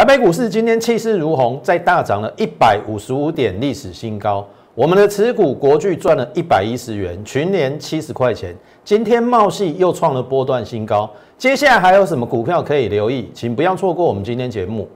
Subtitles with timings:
[0.00, 4.42] 台北股市今天气势如虹，再大涨了一百五十五点，历史新高。
[4.74, 8.56] 我们的持股国巨赚了一百一十元，群联七十块钱。
[8.82, 11.10] 今天茂系又创了波段新高。
[11.36, 13.28] 接下来还有什么股票可以留意？
[13.34, 14.88] 请不要错过我们今天节目。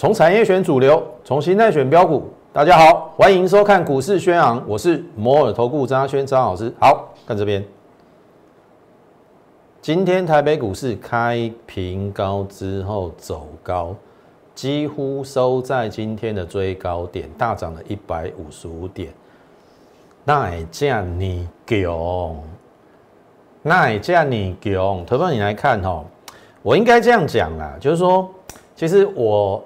[0.00, 2.24] 从产业选主流，从形态选标股。
[2.54, 6.72] 大家好，欢迎收看股市宣昂，我是摩尔投顾张轩张老师。
[6.80, 7.62] 好看这边，
[9.82, 13.94] 今天台北股市开平高之后走高，
[14.54, 19.12] 几乎收在今天的最高点，大涨了一百五十五点。
[20.24, 22.36] 那也叫你强，
[23.60, 25.04] 那也叫你强。
[25.04, 26.02] 投资你来看哈，
[26.62, 28.26] 我应该这样讲啦，就是说，
[28.74, 29.62] 其实我。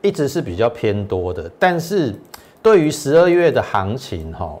[0.00, 2.14] 一直是比较偏多的，但是
[2.62, 4.58] 对于十二月的行情，哈，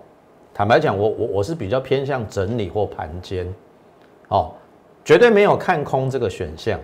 [0.52, 3.46] 坦白讲，我我我是比较偏向整理或盘间，
[4.28, 4.52] 哦，
[5.04, 6.78] 绝对没有看空这个选项。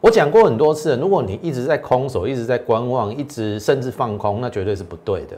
[0.00, 5.36] 我讲过很多次，如果你一直在空手，一直在观望，一直甚至放空，那绝对是不对的。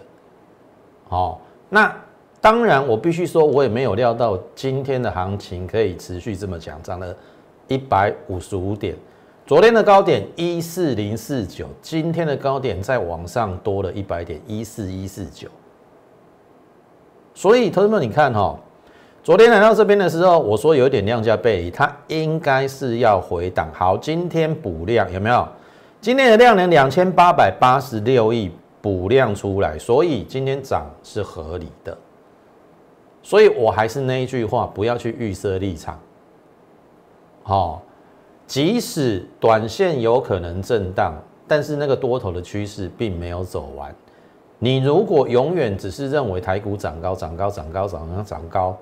[1.10, 1.36] 哦，
[1.68, 1.94] 那
[2.40, 7.14] 当然，我必须说，我也没有料到今天的行情可以持续这么强，涨了
[7.68, 8.96] 一百五十五点。
[9.46, 15.48] 昨天的高点一四零四九，今天的高点在往上多了一百点一四一四九，
[17.34, 18.58] 所以同学们，你看哈，
[19.22, 23.68] 昨天来到这边的时候，我说有点量价背离，它应该是要回档。
[23.74, 25.46] 好，今天补量有没有？
[26.00, 31.94] 今天的量能两千八百八十六亿补量出来，所以今天涨是合理的。
[33.22, 36.00] 所以我还是那一句话，不要去预设立场，
[37.42, 37.82] 好。
[38.46, 41.14] 即使短线有可能震荡，
[41.48, 43.94] 但是那个多头的趋势并没有走完。
[44.58, 48.76] 你如果永远只是认为台股涨高、涨高、涨高、涨高、涨高，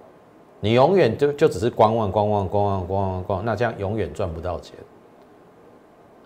[0.61, 4.77] 你永远就就只是观望、观望、观望、观望、观望，那这样永远赚不到钱。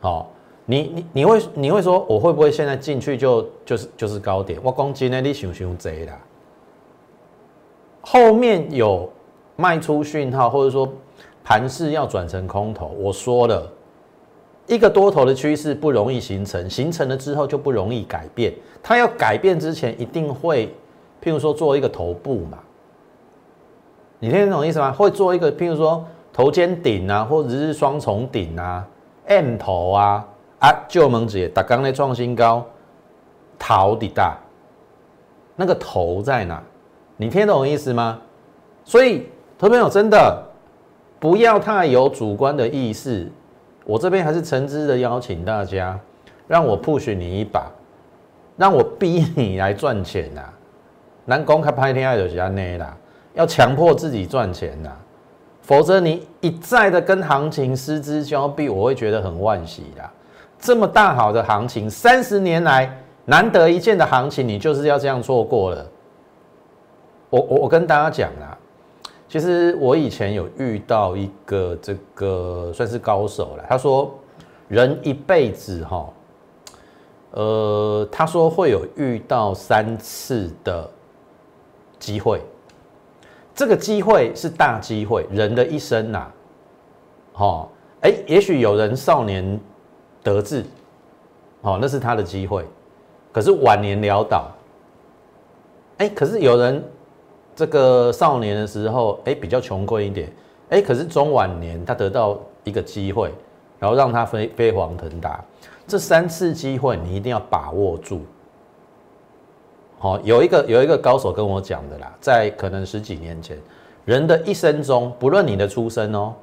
[0.00, 0.30] 好，
[0.64, 4.58] 你你你会你会说，我会不会现在进去就就是就是高点？
[4.62, 6.18] 我讲今天你想想贼啦，
[8.00, 9.10] 后面有
[9.56, 10.90] 卖出讯号，或者说。
[11.46, 13.70] 盘势要转成空头，我说了
[14.66, 18.52] 一个多头的趋势不容易形成，形成了之后就不容易改变。
[18.82, 20.74] 它要改变之前，一定会
[21.22, 22.58] 譬如说做一个头部嘛，
[24.18, 24.90] 你听得懂意思吗？
[24.90, 28.84] 会做一个譬如说头肩顶啊，或者是双重顶啊
[29.26, 30.26] ，M 头啊
[30.58, 32.66] 啊，旧盟姐打刚才创新高，
[33.56, 34.36] 逃底大，
[35.54, 36.60] 那个头在哪？
[37.16, 38.20] 你听得懂意思吗？
[38.84, 40.42] 所以，投朋友真的。
[41.26, 43.28] 不要太有主观的意识，
[43.84, 45.98] 我这边还是诚挚的邀请大家，
[46.46, 47.66] 让我 push 你一把，
[48.56, 50.42] 让我逼你来赚钱呐！
[51.24, 52.96] 南公开拍天爱就是安内啦，
[53.34, 54.90] 要强迫自己赚钱呐，
[55.62, 60.08] 否则你一再的跟行情失之交臂，我会觉得很惋惜啦。
[60.60, 65.84] 这么大好的行情，三十年来难得一见的行情，你就是要这样错过了。
[67.30, 68.55] 我我我跟大家讲啦。
[69.36, 74.18] 其实我以前有遇到一个这个算是高手了，他说
[74.66, 76.08] 人一辈子哈，
[77.32, 80.90] 呃，他说会有遇到三次的
[81.98, 82.40] 机会，
[83.54, 86.32] 这个机会是大机会，人的一生呐，
[87.34, 87.68] 哈，
[88.00, 89.60] 哎，也许有人少年
[90.22, 90.64] 得志，
[91.60, 92.64] 哦，那是他的机会，
[93.30, 94.50] 可是晚年潦倒，
[95.98, 96.82] 哎，可是有人。
[97.56, 100.30] 这个少年的时候，哎，比较穷困一点，
[100.68, 103.32] 哎，可是中晚年他得到一个机会，
[103.78, 105.42] 然后让他飞飞黄腾达。
[105.86, 108.20] 这三次机会你一定要把握住。
[109.98, 113.56] 好，有一个有一个高手跟我讲的啦，在可能十几年前，
[114.04, 116.34] 人的一生中，不论你的出身哦，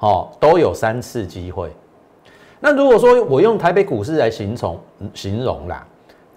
[0.00, 1.70] 哦，都有三次机会。
[2.60, 4.78] 那如果说我用台北股市来形容
[5.14, 5.86] 形容啦，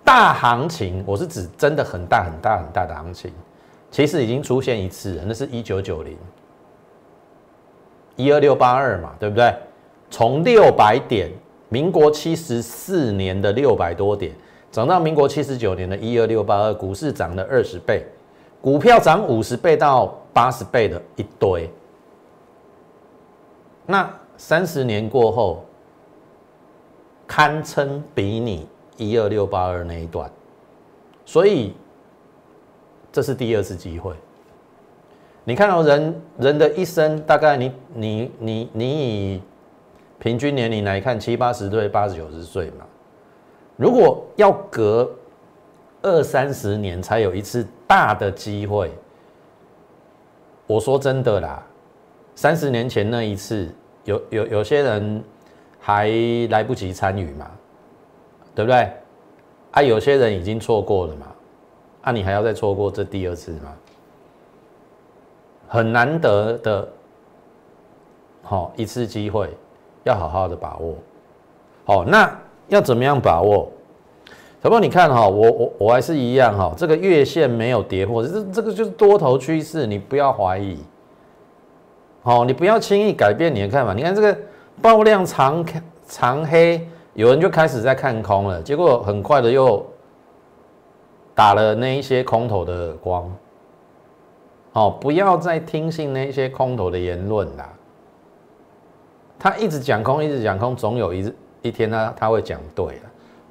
[0.03, 3.33] 大行情，我是指真的很大很大很大的行情。
[3.95, 6.18] 其实已经出现一次了，那是一九九零，
[8.18, 9.56] 一二六八二嘛，对不对？
[10.09, 11.31] 从六百点，
[11.69, 14.33] 民国七十四年的六百多点，
[14.69, 18.06] 涨到民国七十九年的一二六八二，股市涨了二十倍，
[18.59, 21.71] 股票涨五十倍到八十倍的一堆。
[23.86, 25.63] 那三十年过后，
[27.25, 28.68] 堪称比拟
[28.98, 30.30] 一二六八二那一段，
[31.24, 31.74] 所以。
[33.15, 34.13] 这是第二次机会。
[35.45, 39.41] 你看到人人的一生，大概你你你你以
[40.19, 42.85] 平均年龄来看，七八十岁、八十九十岁嘛。
[43.77, 45.09] 如果要隔
[46.01, 48.91] 二三十年才有一次大的机会。
[50.67, 51.65] 我说真的啦，
[52.35, 53.69] 三十年前那一次，
[54.03, 55.23] 有有有些人
[55.79, 56.09] 还
[56.50, 57.50] 来不及参与嘛，
[58.53, 58.91] 对不对？
[59.71, 61.27] 啊，有些人已经错过了嘛，
[62.06, 63.74] 啊，你还要再错过这第二次吗？
[65.68, 66.88] 很难得的，
[68.44, 69.50] 好一次机会，
[70.04, 70.94] 要好好的把握。
[71.84, 72.31] 好，那
[72.68, 73.72] 要怎么样把握？
[74.62, 80.78] 小朋友，你看哈，我我我还是一样哈，这个月线没有跌破，这这个就是多头趋势，你不要怀疑。
[82.22, 83.96] 好，你不要轻易改变你的看法。
[83.96, 84.38] 你看这个
[84.80, 85.66] 爆量长
[86.08, 89.84] 长黑，有人就开始在看空了，结果很快的又
[91.36, 93.32] 打了那一些空头的耳光。
[94.74, 97.70] 哦，不要再听信那些空头的言论啦。
[99.38, 103.02] 他一直讲空，一直讲空，总有一日一天他他会讲对了。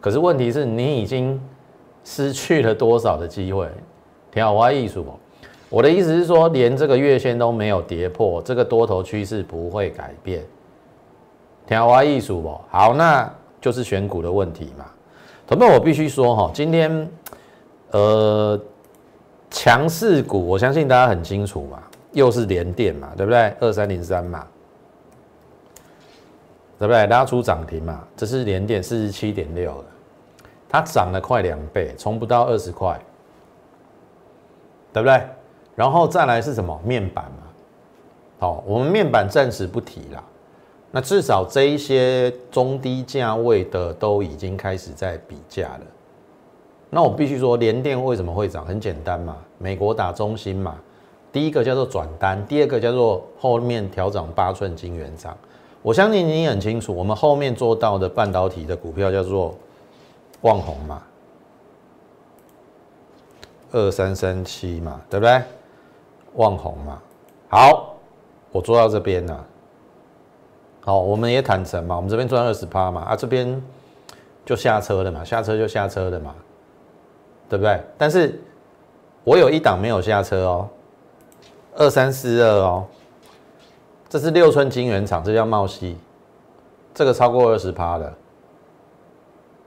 [0.01, 1.41] 可是问题是你已经
[2.05, 3.69] 失去了多少的机会？
[4.33, 5.19] 挺好，我艺术不？
[5.71, 10.43] 我的意思是说，连这个月线都没有跌破，这个多头趋势不会改变。
[11.67, 12.61] 挺好，我艺术不？
[12.69, 14.85] 好，那就是选股的问题嘛。
[15.47, 17.09] 同学我必须说哈，今天
[17.95, 18.61] 呃
[19.51, 21.81] 强势股，我相信大家很清楚嘛，
[22.13, 23.55] 又是连电嘛，对不对？
[23.61, 24.45] 二三零三嘛。
[26.77, 27.07] 对不对？
[27.07, 28.03] 拉出涨停嘛？
[28.17, 29.85] 这是连电四十七点六的，
[30.69, 33.01] 它涨了快两倍，从不到二十块，
[34.93, 35.23] 对不对？
[35.77, 36.79] 然后再来是什么？
[36.85, 37.47] 面板嘛。
[38.41, 40.23] 好，我们面板暂时不提了。
[40.91, 45.87] 那至少这一些中低价位的都已经开始在比价了。
[46.91, 48.65] 那我必须说，联电为什么会涨？
[48.65, 50.77] 很简单嘛，美国打中心嘛。
[51.33, 55.37] 第一个叫做转单，第二个叫做后面调整八寸晶圆厂。
[55.83, 59.55] 我相信你很清楚，我们后面做到的半导体的股票叫做
[60.43, 61.03] 旺宏嘛，
[63.73, 65.43] 二三三七嘛，对不对？
[66.35, 67.03] 旺宏嘛，
[67.49, 67.97] 好，
[68.53, 69.45] 我做到这边了。
[70.81, 73.61] 好，我们也坦诚嘛，我们这边赚二十趴嘛，啊，这边
[74.45, 76.35] 就下车了嘛，下车就下车了嘛，
[77.49, 77.81] 对不对？
[77.97, 78.41] 但是
[79.23, 80.69] 我有一档没有下车哦，
[81.77, 82.85] 二三四二哦。
[84.09, 85.99] 这是六寸晶圆厂，这叫茂西，
[86.95, 88.13] 这个超过二十趴的。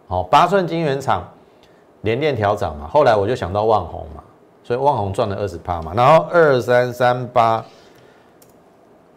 [0.08, 1.28] 好，八寸晶圆厂
[2.02, 4.24] 连电调涨嘛，后来我就想到万宏嘛，
[4.64, 5.92] 所以万宏赚了二十趴嘛。
[5.94, 7.66] 然后二三三八，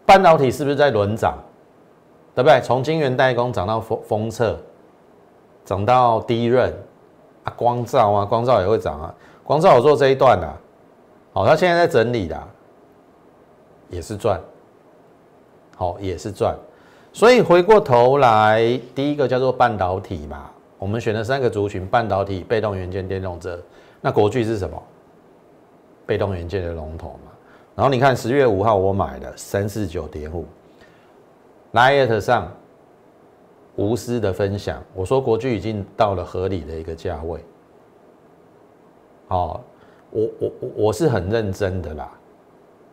[0.05, 1.37] 半导体是不是在轮涨？
[2.35, 2.59] 对不对？
[2.61, 4.57] 从晶圆代工涨到封封测，
[5.63, 6.73] 涨到低润
[7.43, 9.13] 啊，光照啊，光照也会涨啊。
[9.43, 10.47] 光照我做这一段的，
[11.33, 12.41] 好，他现在在整理的，
[13.89, 14.39] 也是赚。
[15.75, 16.55] 好，也是赚，
[17.11, 23.59] 所以回过头来，第一个叫做半导体嘛，我们选了三个族群：半导体、被动元件、电动车。
[23.99, 24.79] 那国巨是什么？
[26.05, 27.31] 被动元件的龙头嘛。
[27.75, 30.45] 然后你看十月五号我买的三四九点五
[31.73, 32.51] ，Light 上
[33.75, 37.39] 无私的分享，我说国巨已经到了合理的一个价位。
[39.27, 39.63] 好，
[40.09, 42.11] 我我我我是很认真的啦。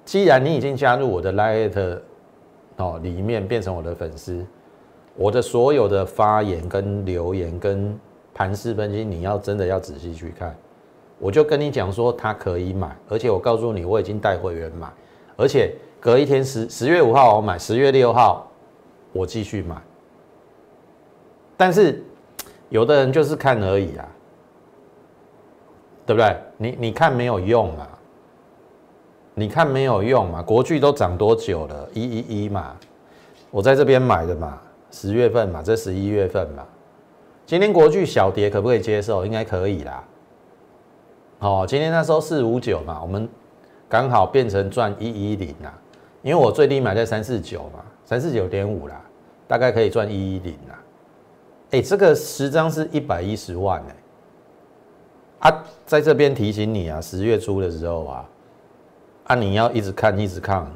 [0.04, 2.00] 既然你已经加入我的 Light。
[2.80, 4.46] 哦，里面变成我的粉丝，
[5.16, 7.98] 我的所有的发言跟留言跟
[8.32, 10.56] 盘势分析，你要真的要仔细去看。
[11.18, 14.88] 我就跟你讲说，它可以买，而且我告诉你，我已经带会员买，
[15.36, 18.48] 而且隔一天十十月五号我买，十月六号
[19.12, 19.74] 我继续买。
[21.58, 22.02] 但是
[22.70, 24.08] 有的人就是看而已啊，
[26.06, 26.36] 对不对？
[26.56, 27.86] 你你看没有用啊。
[29.34, 30.42] 你看没有用嘛？
[30.42, 31.88] 国巨都涨多久了？
[31.94, 32.74] 一一一嘛，
[33.52, 34.60] 我在这边买的嘛，
[34.90, 36.66] 十月份嘛，这十一月份嘛。
[37.46, 39.24] 今天国巨小跌可不可以接受？
[39.24, 40.04] 应该可以啦。
[41.38, 43.28] 哦，今天那时候四五九嘛，我们
[43.88, 45.72] 刚好变成赚一一零啦。
[46.22, 49.00] 因为我最低买在三四九嘛，三四九点五啦，
[49.46, 50.77] 大概可以赚一一零啦。
[51.70, 53.82] 哎，这个十张是一百一十万
[55.40, 55.50] 哎。
[55.50, 58.28] 啊，在这边提醒你啊，十月初的时候啊。
[59.24, 59.34] 啊！
[59.34, 60.66] 你要一直看，一直看，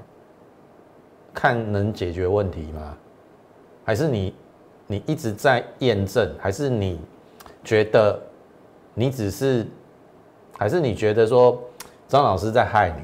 [1.32, 2.94] 看能解决问题吗？
[3.82, 4.34] 还是你，
[4.86, 6.30] 你一直在验证？
[6.38, 7.00] 还是你
[7.64, 8.20] 觉得
[8.92, 9.66] 你只是？
[10.58, 11.58] 还是你觉得说
[12.06, 13.02] 张老师在害你？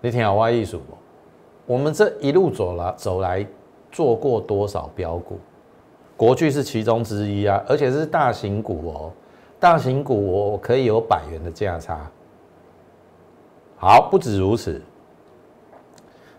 [0.00, 0.96] 你听好歪艺术不？
[1.74, 3.46] 我们这一路走来走来，
[3.92, 5.38] 做过多少标股？
[6.20, 9.10] 国巨是其中之一啊，而且是大型股哦，
[9.58, 11.98] 大型股我可以有百元的价差。
[13.78, 14.82] 好，不止如此，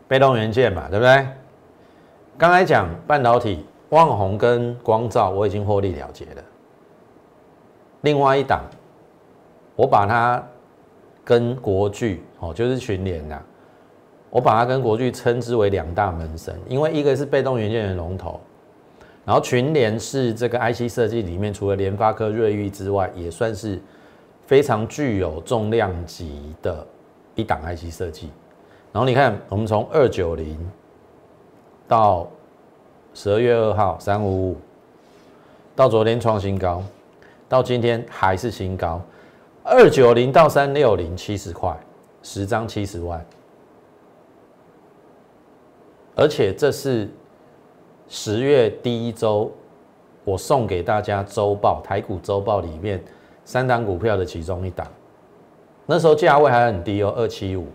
[0.07, 1.27] 被动元件嘛，对不对？
[2.37, 6.43] 刚才讲半导体，旺宏跟光照，我已经获利了结了。
[8.01, 8.61] 另外一档，
[9.75, 10.47] 我把它
[11.25, 13.41] 跟国巨哦，就是群联呐，
[14.29, 18.39] 我把它跟国巨称之为两大门神，因为一个是被动元件的龙头，
[19.25, 23.79] 然后群联是这个 IC 设计里面除了联发科、瑞昱之外，也算是
[24.45, 26.85] 非常具有重量级的
[27.35, 28.29] 一档 IC 设计。
[28.91, 30.57] 然后你看，我们从二九零
[31.87, 32.29] 到
[33.13, 34.57] 十二月二号三五五，
[35.75, 36.83] 到昨天创新高。
[37.47, 39.01] 到今天还是新高，
[39.61, 41.77] 二九零到三六零七十块，
[42.23, 43.25] 十张七十万，
[46.15, 47.09] 而且这是
[48.13, 49.49] 十月第一周
[50.25, 53.01] 我送给大家周报台股周报里面
[53.45, 54.85] 三档股票的其中一档，
[55.85, 57.67] 那时候价位还很低哦，二七五，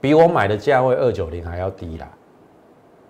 [0.00, 2.08] 比我买的价位二九零还要低啦。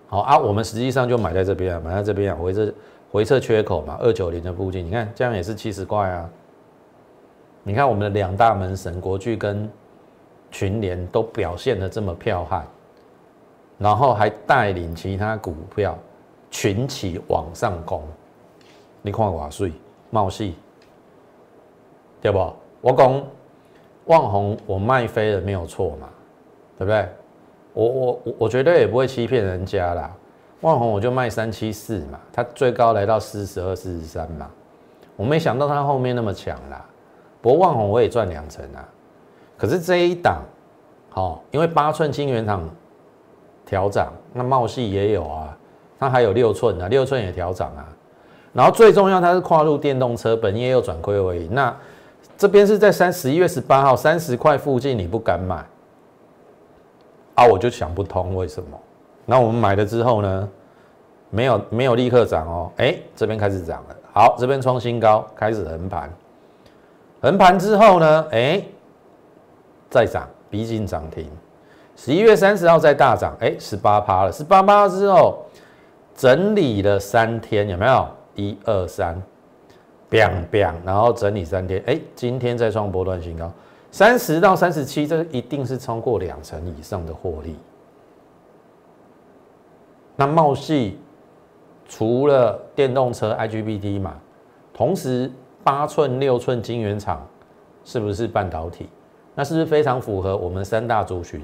[0.07, 2.71] 好啊，我们实际上就买在这边啊，买在这边啊，回这。
[3.11, 6.29] 回撤缺口嘛，二九零的附近，你看这样也是七十块啊。
[7.63, 9.67] 你看我们的两大门神国巨跟
[10.51, 12.67] 群联都表现的这么彪悍，
[13.79, 15.97] 然后还带领其他股票
[16.49, 18.03] 群起往上攻。
[19.01, 19.71] 你看瓦税
[20.09, 20.55] 茂系，
[22.21, 22.53] 对不？
[22.81, 23.23] 我讲
[24.05, 26.09] 旺宏我卖飞了没有错嘛，
[26.77, 27.07] 对不对？
[27.73, 30.11] 我我我我绝对也不会欺骗人家啦。
[30.61, 34.49] 万红我就卖三七四嘛，它最高来到四十二、四十三嘛，
[35.15, 36.85] 我没想到它后面那么强啦。
[37.41, 38.87] 不过万红我也赚两成啊。
[39.57, 40.41] 可是这一档，
[41.09, 42.67] 好，因为八寸金圆厂
[43.65, 45.57] 调涨，那茂系也有啊，
[45.99, 47.85] 它还有六寸的，六寸也调涨啊。
[48.53, 51.49] 然后最重要，它是跨入电动车，本业又转亏为盈。
[51.51, 51.75] 那
[52.37, 55.57] 这边是在三十一月十八号三十块附近，你不敢买
[57.35, 57.45] 啊？
[57.45, 58.69] 我就想不通为什么。
[59.25, 60.49] 那我们买了之后呢，
[61.29, 66.11] 没有没有立刻涨哦，哎，这边开始涨了，好，这边创新高，开始横盘，
[67.21, 68.63] 横盘之后呢，哎，
[69.89, 71.29] 再涨，逼近涨停，
[71.95, 75.45] 十一月三十号再大涨，哎，十八趴了，十八趴之后
[76.19, 78.05] 整理了三天，有没有？
[78.35, 79.15] 一二三
[80.09, 83.49] 砰砰然后整理三天，哎，今天再创波段新高，
[83.89, 87.55] 三十到三十七，这一定是超过两成以上的获利。
[90.17, 90.99] 那茂系
[91.87, 94.15] 除了电动车 IGBT 嘛，
[94.73, 95.31] 同时
[95.63, 97.25] 八寸、六寸晶圆厂
[97.85, 98.89] 是不是半导体？
[99.35, 101.41] 那是不是非常符合我们三大族群？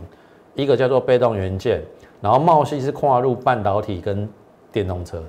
[0.53, 1.81] 一个叫做被动元件，
[2.19, 4.27] 然后茂系是跨入半导体跟
[4.75, 5.23] 电动车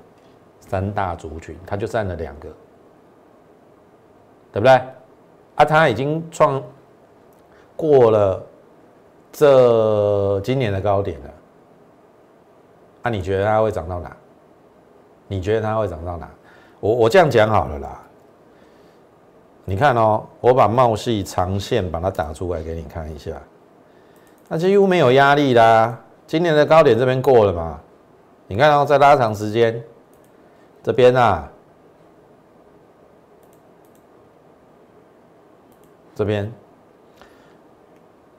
[0.58, 2.48] 三大族群，它就占了两个，
[4.50, 4.72] 对不对？
[5.54, 6.60] 啊，它已经创
[7.76, 8.44] 过了
[9.30, 11.30] 这今年的高点了。
[13.04, 14.16] 那你觉得它会涨到哪？
[15.28, 16.28] 你觉得它会涨到哪？
[16.80, 18.02] 我我这样讲好了啦。
[19.64, 23.40] 你看哦，我把茂系长线把它打出来给你看一下，
[24.48, 25.96] 那几乎没有压力啦。
[26.26, 27.80] 今年的高点这边过了嘛？
[28.48, 29.82] 你看哦，再拉长时间，
[30.82, 31.50] 这边啊，
[36.14, 36.52] 这边，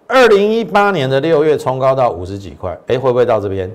[0.07, 3.69] 二零一八年的六月冲高到五十几块，哎，会不会到这边？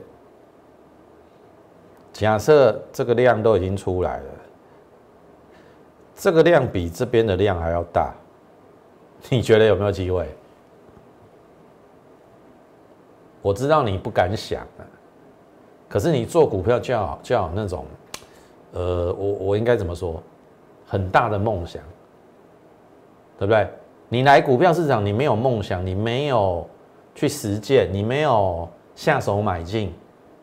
[2.12, 4.30] 假设这个量都已经出来了，
[6.14, 8.14] 这个量比这边的量还要大，
[9.28, 10.28] 你觉得有没有机会？
[13.42, 14.84] 我知道你不敢想啊，
[15.92, 17.84] 可是你做股票就要就要那种，
[18.72, 20.22] 呃，我我应该怎么说？
[20.86, 21.82] 很大的梦想，
[23.38, 23.68] 对不对？
[24.08, 26.66] 你来股票市场，你没有梦想，你没有
[27.14, 29.92] 去实践，你没有下手买进。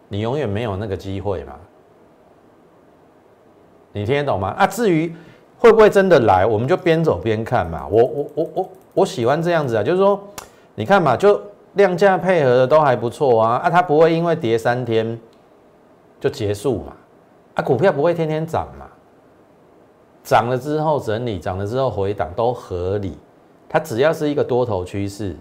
[0.08, 1.54] 你永远没有那个机会嘛？
[3.92, 4.50] 你听得懂吗？
[4.50, 5.12] 啊，至于
[5.58, 7.88] 会不会真的来，我们就边走边看嘛。
[7.88, 10.20] 我我我我我喜欢这样子啊，就是说，
[10.76, 11.42] 你看嘛，就
[11.74, 13.58] 量价配合的都还不错啊。
[13.58, 15.20] 啊，它不会因为跌三天
[16.20, 16.96] 就结束嘛？
[17.56, 18.88] 啊，股票不会天天涨嘛？
[20.24, 23.18] 涨了之后整理，涨了之后回档都合理。
[23.68, 25.36] 它只要是一个多头趋势，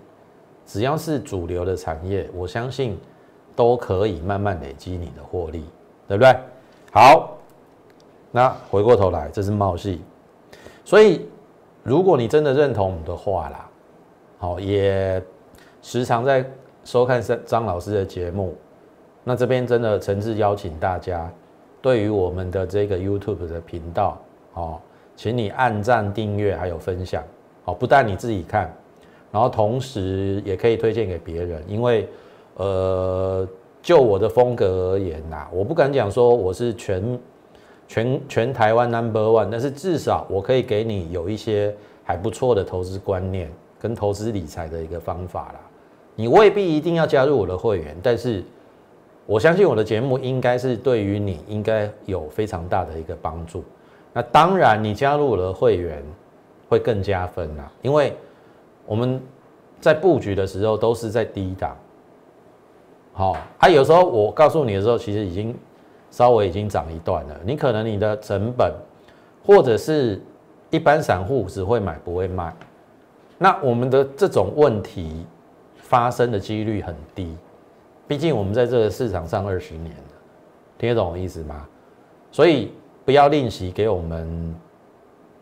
[0.65, 2.99] 只要是主流的产业，我相信。
[3.57, 5.65] 都可以慢慢累积你的获利，
[6.07, 6.33] 对不对？
[6.93, 7.37] 好，
[8.31, 10.01] 那回过头来，这是茂系，
[10.85, 11.29] 所以
[11.83, 13.69] 如果你真的认同我们的话啦，
[14.39, 15.21] 好，也
[15.83, 16.49] 时常在
[16.85, 18.55] 收看张老师的节目，
[19.29, 21.31] 那这边真的诚挚邀请大家，
[21.83, 24.19] 对于我们的这个 YouTube 的频道，
[24.55, 24.81] 哦，
[25.15, 27.23] 请你按赞、订阅还有分享，
[27.67, 28.75] 哦，不但你自己看，
[29.31, 32.09] 然后同时也可以推荐给别人，因为。
[32.61, 33.47] 呃，
[33.81, 37.21] 就我的风格而言呐，我不敢讲说我是全
[37.87, 45.61] 全全台湾 number one，但是至少我可以给你有一些还不错的投资观念跟投资理财的一个方法啦。
[46.17, 48.43] 你未必一定要加入我的会员，但是
[49.29, 53.63] 我相信我的节目应该是对于你应该有非常大的一个帮助。
[54.15, 56.03] 那当然，你加入了会员
[56.67, 58.17] 会更加分啦，因为
[58.87, 59.21] 我们
[59.83, 61.77] 在布局的时候都是在低档。
[63.13, 65.55] 好，啊，有时候我告诉你的时候，其实已经
[66.11, 67.37] 稍微已经涨一段了。
[67.45, 68.73] 你可能你的成本，
[69.45, 70.19] 或者是
[70.71, 72.51] 一般散户只会买不会卖，
[73.37, 75.27] 那我们的这种问题。
[75.81, 77.35] 发生的几率很低，
[78.09, 79.95] 毕竟我们在这个市场上二十年，
[80.79, 81.67] 听得懂我意思吗？
[82.33, 82.73] 所以
[83.05, 84.57] 不要吝惜给我们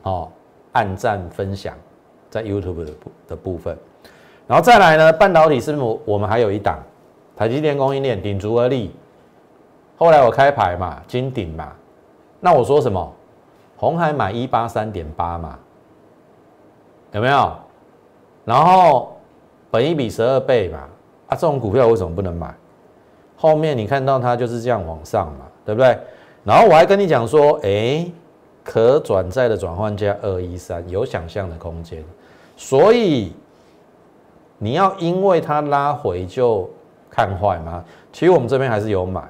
[0.02, 0.28] 哦，
[0.72, 1.74] 按赞分享
[2.28, 3.78] 在 YouTube 的部的部分，
[4.48, 6.82] 然后再来呢，半导体是我我们还有一档
[7.36, 8.92] 台积电供应链顶足而立，
[9.96, 11.72] 后来我开牌嘛，金顶嘛，
[12.40, 13.12] 那我说什么？
[13.76, 15.58] 红海买一八三点八嘛，
[17.12, 17.52] 有没有？
[18.44, 19.12] 然后。
[19.68, 20.88] 本一比十二倍嘛，
[21.28, 22.54] 啊，这种股票为什么不能买？
[23.36, 25.98] 后面你看到它就是这样往上嘛，对不对？
[26.42, 28.10] 然后我还跟你讲说，哎，
[28.64, 32.02] 可转债的转换价二一三有想象的空间，
[32.56, 33.32] 所以
[34.58, 36.70] 你要因为它拉回就
[37.10, 37.84] 看坏吗？
[38.12, 39.22] 其实我们这边还是有买，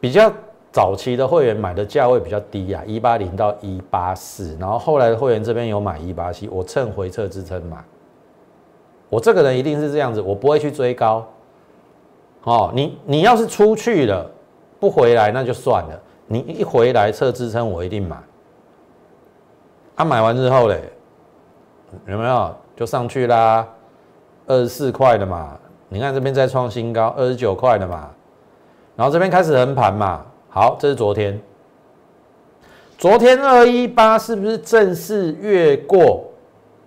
[0.00, 0.32] 比较
[0.72, 7.76] 早期的会员买的价位比较低啊，一八零到一八四，然后后来的会员这边有买一八七，我趁回撤支撑买。
[9.10, 11.26] 我这个人一定是这样子，我不会去追高。
[12.44, 14.30] 哦，你你要是出去了
[14.78, 18.16] 不回来那就算了，你一回来测支撑我一定买。
[19.94, 20.80] 他买完之后嘞，
[22.06, 23.68] 有没有就上去啦？
[24.46, 28.08] 二十四块的嘛，你看这边再创新高，二十九块的嘛，
[28.96, 30.24] 然后这边开始横盘嘛。
[30.48, 31.38] 好，这是昨天，
[32.96, 36.24] 昨天二一八是不是正式越过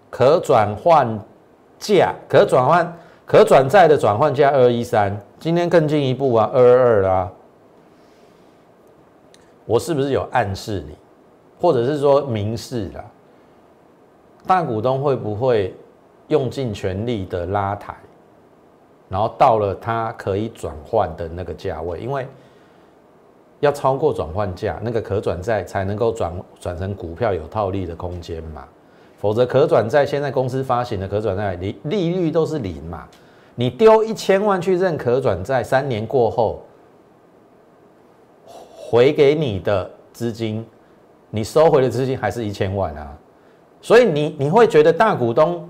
[0.10, 1.20] 可转换？
[1.84, 7.32] 价可转换、可转债的转换价二一三，今天更进一步啊，二二二啦。
[9.66, 10.96] 我是不是有暗示你，
[11.60, 13.04] 或者是说明示啦？
[14.48, 15.76] 大股东会不会
[16.30, 17.94] 用尽全力的拉抬，
[19.10, 22.00] 然后到了它可以转换的那个价位？
[22.00, 22.26] 因为
[23.60, 28.66] 要超过转换价，那个可转债才能够转转成股票有套利的空间嘛。
[29.24, 33.08] 否则，可转债现在公司发行的可转债利利率都是零嘛？
[33.56, 36.62] 你丢一千万去认可转债，三年过后
[38.76, 40.68] 回给你的资金，
[41.30, 43.18] 你收回的资金还是一千万啊？
[43.80, 45.70] 所以你你会觉得大股东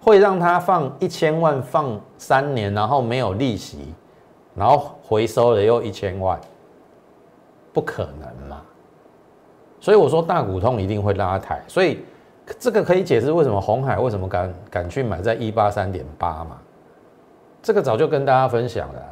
[0.00, 3.92] 会让他放一千万放三年，然后没有利息，
[4.54, 6.40] 然后回收了又一千万，
[7.70, 8.62] 不可能嘛？
[9.78, 12.02] 所以我说大股东一定会拉抬，所以。
[12.58, 16.58] 这个可以解释为什么红海为什么敢敢去买在一八三点八嘛？
[17.62, 19.02] 这个早就跟大家分享了，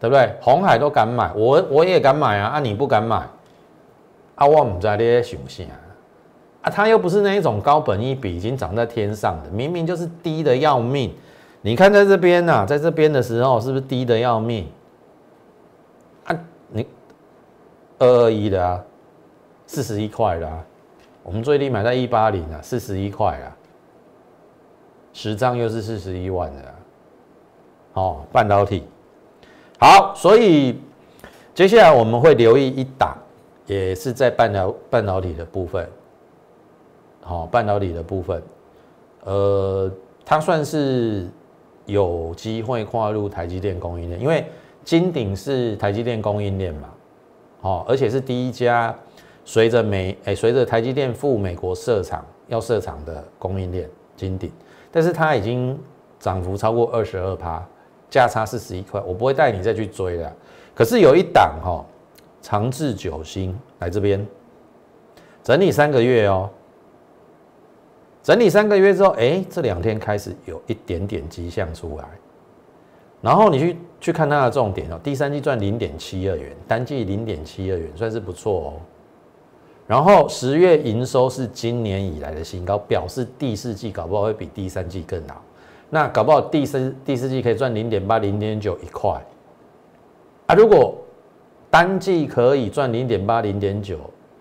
[0.00, 0.34] 对不对？
[0.40, 2.48] 红海都敢买，我我也敢买啊！
[2.54, 3.24] 啊，你不敢买，
[4.34, 5.62] 啊，我唔知你在想啥
[6.62, 6.70] 啊？
[6.70, 11.14] 它又不是那一种高本一比已经涨在天上的，明明就是低的要命。
[11.62, 14.68] 你看在这边呐，在这边的时候是不是低的要命？
[16.24, 16.36] 啊，
[16.70, 16.84] 你
[18.00, 18.82] 二二一的啊，
[19.68, 20.64] 四十一块的啊。
[21.24, 23.56] 我们最低买在一八零啊，四十一块啊，
[25.14, 26.74] 十张又是四十一万的，
[27.94, 28.84] 哦，半导体，
[29.80, 30.78] 好，所以
[31.54, 33.16] 接下来我们会留意一档，
[33.64, 35.88] 也是在半导半导体的部分，
[37.22, 38.42] 好，半导体的部分，
[39.24, 39.90] 呃，
[40.26, 41.26] 它算是
[41.86, 44.44] 有机会跨入台积电供应链，因为
[44.84, 46.88] 金鼎是台积电供应链嘛，
[47.62, 48.94] 哦，而且是第一家。
[49.44, 54.50] 随着美诶，随着台积电赴美国设厂要设厂的供应链金鼎，
[54.90, 55.78] 但是它已经
[56.18, 57.62] 涨幅超过二十二趴，
[58.08, 60.32] 价差是十一块，我不会带你再去追了。
[60.74, 61.84] 可是有一档哈，
[62.40, 64.26] 长治久兴来这边
[65.42, 66.48] 整理三个月哦，
[68.22, 72.04] 整理三个月之后，哎，这两天开始有一点点迹象出来，
[73.20, 78.72] 然后你去去看它的重点哦，第三季赚零点七二元，单季零点七二元，算是不错哦。
[79.86, 85.42] 然后十月营收是今年以来的新高，表示第四季搞不好会比第三季更好。
[85.90, 89.22] 那搞不好第四第四季可以赚零点八、零点九一块
[90.46, 90.54] 啊！
[90.54, 90.96] 如果
[91.70, 93.98] 单季可以赚零点八、零点九，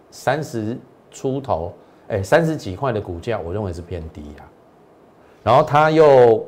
[0.10, 0.78] 三十
[1.12, 1.74] 出头，
[2.08, 4.48] 哎，三十几块的股价，我认为是偏低啊。
[5.44, 6.46] 然后它又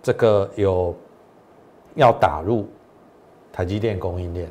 [0.00, 0.94] 这个有
[1.96, 2.68] 要打入
[3.52, 4.48] 台积电供应链。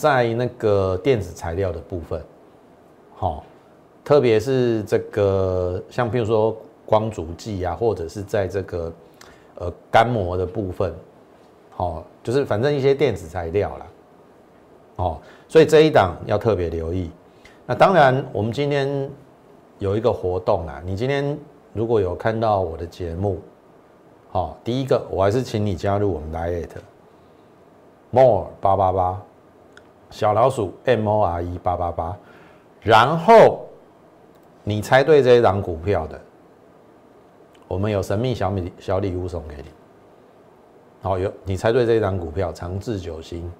[0.00, 2.24] 在那个电子材料的部分，
[3.14, 3.44] 好，
[4.02, 8.90] 特别是这个像譬如说光阻剂啊，或者是在这个
[9.56, 10.94] 呃干膜的部分，
[11.68, 13.86] 好，就是反正一些电子材料啦，
[14.96, 17.10] 哦，所以这一档要特别留意。
[17.66, 19.06] 那当然，我们今天
[19.78, 21.38] 有一个活动啊，你今天
[21.74, 23.38] 如果有看到我的节目，
[24.30, 26.80] 好，第一个我还是请你加入我们 Lite
[28.10, 29.22] More 八八八
[30.10, 32.16] 小老鼠 M O R E 八八八，
[32.80, 33.66] 然后
[34.64, 36.20] 你猜对这一档股票的，
[37.68, 39.64] 我们有神秘小米小礼物送给你。
[41.00, 43.50] 好，有你猜对这一档股票，长治久兴，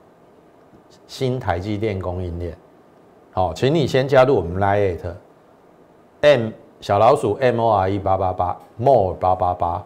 [1.06, 2.54] 新台积电供应链。
[3.32, 5.14] 好，请你先加入我们 Lite
[6.20, 9.84] M 小老鼠 M O R E 八八八 More 八八八，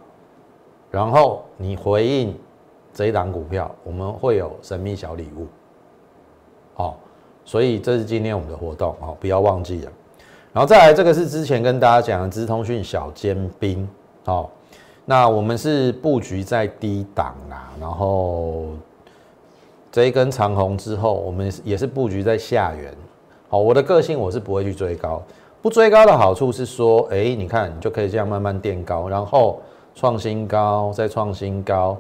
[0.90, 2.36] 然后你回应
[2.92, 5.46] 这一档股票，我们会有神秘小礼物。
[6.74, 6.98] 好，
[7.44, 9.92] 所以这是今天我们的活动哦，不要忘记了。
[10.52, 13.88] 然后再来，这个是之前跟大家讲的资通讯小尖兵。
[14.24, 14.50] 好，
[15.04, 18.66] 那我们是布局在低档啦，然后
[19.90, 22.94] 这一根长红之后，我们也是布局在下缘。
[23.48, 25.22] 好，我的个性我是不会去追高，
[25.60, 29.60] 不追高的好处是说，哎，你看你就可以这样慢慢垫高，然后
[29.94, 31.96] 创新高，再创新高，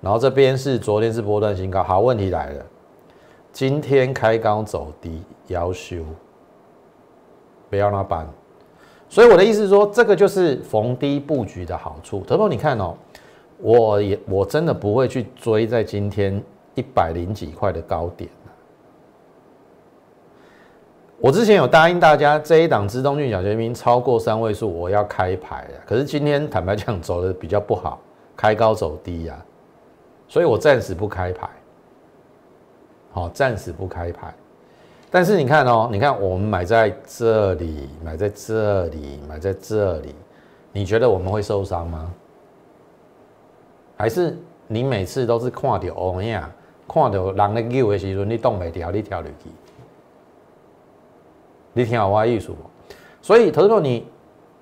[0.00, 1.82] 然后这边是昨天是波段新高。
[1.82, 2.64] 好，问题来了，
[3.52, 5.98] 今天开高走低，要修，
[7.68, 8.26] 不要那板。
[9.08, 12.20] 所以我的意思是说，这个就是逢低布局的好处。
[12.26, 12.96] 德波，你看哦，
[13.58, 16.42] 我也我真的不会去追在今天
[16.74, 18.30] 一百零几块的高点。
[21.18, 25.80] 我之前有答应大家，这一档自动骏小尖兵超过三位数，我要开牌了。
[25.86, 28.00] 可是今天坦白讲，走的比较不好，
[28.34, 29.44] 开高走低呀，
[30.26, 31.48] 所以我暂时不开牌。
[33.12, 34.34] 好，暂时不开牌。
[35.10, 40.14] 但是你看哦，你看我们买在这里，买在这里，买在这里，
[40.72, 42.10] 你觉得我们会受伤吗？
[43.96, 46.50] 还是你每次都是看到哦呀，
[46.88, 49.50] 看到人咧叫的时候，你动没掉，你跳入去？
[51.74, 52.56] 你听好我艺术，
[53.20, 54.06] 所以投资你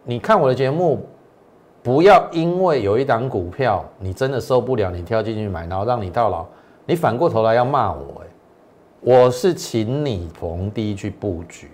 [0.04, 1.06] 你看我的节目，
[1.82, 6.44] 不要因为有一档股票你真的受不了，你跳进去买，然后让你到老，
[6.86, 8.26] 你反过头来要骂我，哎，
[9.00, 11.70] 我是请你逢低去布局，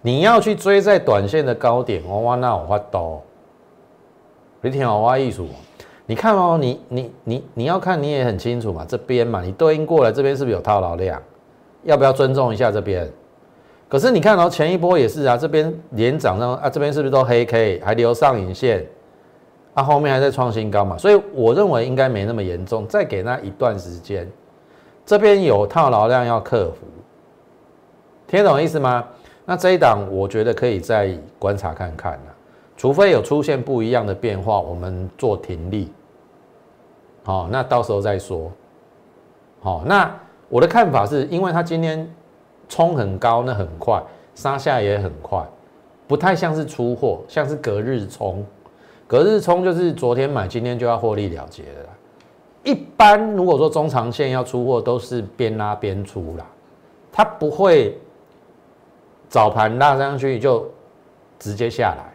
[0.00, 3.20] 你要去追在短线的高点，哇哇那我发抖。
[4.60, 5.48] 你听好我艺术，
[6.06, 11.20] 你看哦，你你你你要看你也很清楚嘛，这边嘛，你对应过来这边是不是有套牢量？
[11.82, 13.10] 要不要尊重一下这边？
[13.88, 18.86] 可是你看哦，前一波也是啊，这边连涨上啊，这边是不是都黑 K，还留上影线，
[19.74, 24.30] 啊，后面还在创新高嘛，所以我认为应该没那么严重，再给那一段时间，
[25.04, 26.86] 这边有套牢量要克服，
[28.26, 29.04] 听懂意思吗？
[29.44, 32.34] 那这一档我觉得可以再观察看看了，
[32.76, 35.92] 除非有出现不一样的变化，我们做停利，
[37.24, 38.50] 好，那到时候再说，
[39.60, 40.14] 好，那
[40.48, 42.08] 我的看法是因为它今天。
[42.66, 44.02] 冲很高，那很快，
[44.34, 45.46] 杀下也很快，
[46.08, 48.44] 不太像是出货，像是隔日冲。
[49.06, 51.88] 隔日冲就是昨天买，今天就要获利了结了。
[52.64, 56.46] 一般如果说中长线要出货，都是边拉边出啦，
[57.12, 57.96] 它不会
[59.28, 60.68] 早盘拉上去就
[61.38, 62.12] 直接下来。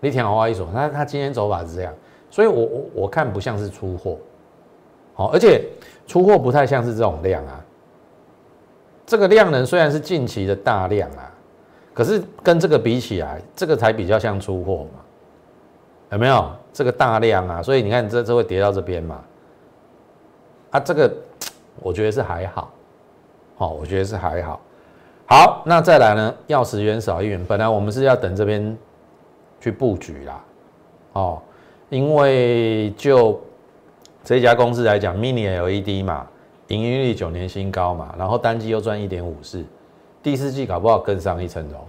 [0.00, 1.94] 你听好话一说，那他今天走法是这样，
[2.30, 4.18] 所以我我我看不像是出货，
[5.14, 5.64] 好，而且
[6.06, 7.64] 出货不太像是这种量啊。
[9.06, 11.30] 这个量能虽然是近期的大量啊，
[11.94, 15.00] 可是跟这个比起来，这个才比较像出货嘛，
[16.12, 16.50] 有没有？
[16.72, 19.22] 这个大量啊，所以你看这这会跌到这边嘛，
[20.74, 21.14] 啊，这个
[21.80, 22.68] 我觉得是还好，
[23.56, 24.60] 好，我觉得是还好。
[25.24, 26.34] 好，那再来呢？
[26.48, 28.76] 要十元少一元，本来我们是要等这边
[29.60, 30.44] 去布局啦，
[31.12, 31.40] 哦，
[31.90, 33.40] 因为就
[34.24, 36.26] 这家公司来讲，Mini LED 嘛。
[36.68, 39.62] 盈利率九年新高嘛，然后单季又赚一点五四，
[40.22, 41.86] 第四季搞不好更上一层楼，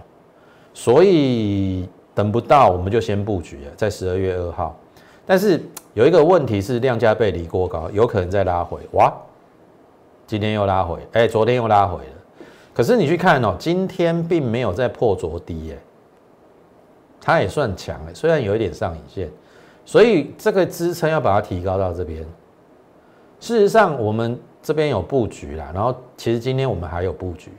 [0.72, 4.76] 所以等不到我们就先布局了，在十二月二号。
[5.26, 5.60] 但是
[5.92, 8.78] 有一个问题是量价背离过高，有可能再拉回。
[8.92, 9.12] 哇，
[10.26, 12.12] 今天又拉回，哎，昨天又拉回了。
[12.72, 15.78] 可是你去看哦，今天并没有在破昨低，哎，
[17.20, 19.28] 它也算强哎，虽然有一点上影线，
[19.84, 22.22] 所以这个支撑要把它提高到这边。
[23.40, 24.38] 事实上，我们。
[24.62, 27.52] 这边有布局啦，然后其实今天我们还有布局，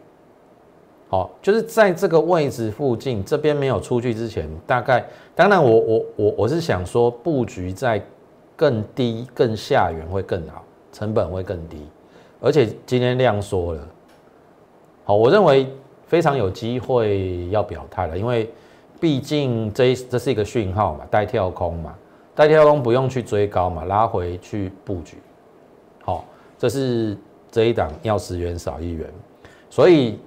[1.10, 8.04] 好，就是在这个位置附近，这边没有出去之前，大概当然我我我我是想说布局在
[8.58, 11.78] 更低更下缘会更好，成本会更低，
[12.42, 13.88] 而且今天量缩了，
[15.06, 15.68] 好，我认为
[16.08, 18.52] 非常有机会要表态了，因为
[19.00, 21.96] 毕竟这这是一个讯号嘛，带跳空嘛，
[22.36, 25.18] 带跳空不用去追高嘛，拉回去布局，
[26.04, 26.26] 好，
[26.58, 27.16] 这是
[27.50, 29.10] 这一档要十元少一元，
[29.70, 30.20] 所以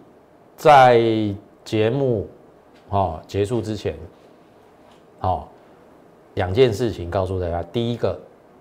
[0.60, 1.00] 在
[1.64, 2.28] 节目
[2.90, 3.96] 哦结束之前，
[5.20, 5.48] 哦，
[6.34, 8.20] 两件事情告诉大家，第一个，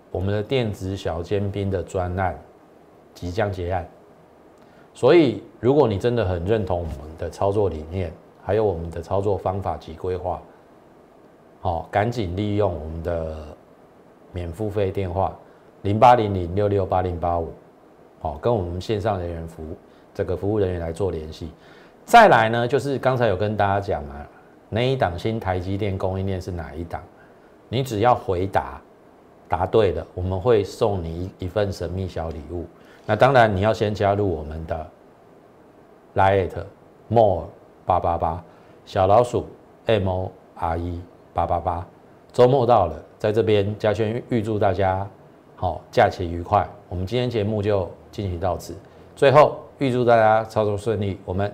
[0.10, 2.40] 我们的电子小尖兵的专案。
[3.14, 3.86] 即将结案，
[4.94, 10.42] 所以如果你真的很认同我们的操作理念，还有我们的操作方法及规划，
[11.60, 13.36] 好，赶紧利用我们的
[14.32, 15.38] 免付费电话
[15.82, 17.52] 零八零零六六八零八五，
[18.22, 19.76] 好，跟我们线上人员服务
[20.14, 21.52] 这个服务人员来做联系。
[22.10, 24.28] 再来呢，就是刚才有跟大家讲啊，
[24.68, 27.04] 那一档新台积电供应链是哪一档？
[27.68, 28.82] 你只要回答
[29.48, 32.66] 答对了，我们会送你一份神秘小礼物。
[33.06, 34.88] 那当然，你要先加入我们的
[36.16, 36.56] l i t
[37.10, 37.48] More
[37.86, 38.44] 八八八
[38.88, 39.46] 小老鼠
[39.86, 41.00] M O R E
[41.32, 41.86] 八八八。
[42.34, 45.08] 周末到了，在这边嘉轩预祝大家
[45.56, 46.68] 好假期愉快。
[46.90, 48.76] 我们今天节目就进行到此，
[49.16, 51.20] 最后预祝大家操作顺利。
[51.24, 51.54] 我们